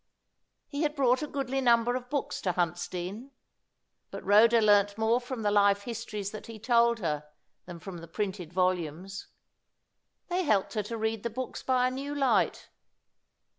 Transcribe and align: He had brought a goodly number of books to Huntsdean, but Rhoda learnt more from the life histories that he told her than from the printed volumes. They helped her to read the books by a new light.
He 0.67 0.81
had 0.81 0.95
brought 0.95 1.21
a 1.21 1.27
goodly 1.27 1.61
number 1.61 1.95
of 1.95 2.09
books 2.09 2.41
to 2.41 2.53
Huntsdean, 2.53 3.29
but 4.09 4.25
Rhoda 4.25 4.59
learnt 4.59 4.97
more 4.97 5.21
from 5.21 5.43
the 5.43 5.51
life 5.51 5.83
histories 5.83 6.31
that 6.31 6.47
he 6.47 6.57
told 6.57 6.97
her 6.97 7.29
than 7.67 7.77
from 7.77 7.99
the 7.99 8.07
printed 8.07 8.51
volumes. 8.51 9.27
They 10.27 10.41
helped 10.41 10.73
her 10.73 10.81
to 10.81 10.97
read 10.97 11.21
the 11.21 11.29
books 11.29 11.61
by 11.61 11.87
a 11.87 11.91
new 11.91 12.15
light. 12.15 12.69